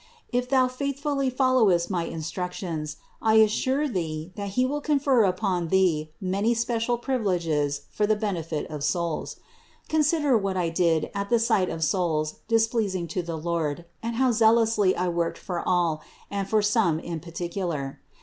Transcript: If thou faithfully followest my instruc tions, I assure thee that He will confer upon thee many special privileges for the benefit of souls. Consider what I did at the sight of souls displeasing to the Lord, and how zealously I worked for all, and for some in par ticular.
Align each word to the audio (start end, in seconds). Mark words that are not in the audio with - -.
If 0.33 0.49
thou 0.49 0.67
faithfully 0.67 1.29
followest 1.29 1.91
my 1.91 2.07
instruc 2.09 2.53
tions, 2.53 2.97
I 3.21 3.35
assure 3.35 3.87
thee 3.87 4.31
that 4.35 4.49
He 4.57 4.65
will 4.65 4.81
confer 4.81 5.25
upon 5.25 5.67
thee 5.67 6.09
many 6.19 6.55
special 6.55 6.97
privileges 6.97 7.81
for 7.91 8.07
the 8.07 8.15
benefit 8.15 8.67
of 8.71 8.83
souls. 8.83 9.35
Consider 9.89 10.35
what 10.35 10.57
I 10.57 10.69
did 10.69 11.11
at 11.13 11.29
the 11.29 11.37
sight 11.37 11.69
of 11.69 11.83
souls 11.83 12.39
displeasing 12.47 13.05
to 13.09 13.21
the 13.21 13.37
Lord, 13.37 13.85
and 14.01 14.15
how 14.15 14.31
zealously 14.31 14.95
I 14.95 15.07
worked 15.07 15.37
for 15.37 15.61
all, 15.69 16.01
and 16.31 16.49
for 16.49 16.63
some 16.63 16.99
in 16.99 17.19
par 17.19 17.33
ticular. 17.33 17.97